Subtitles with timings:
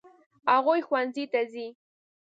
[0.53, 1.67] هغوی ښوونځي ته ځي.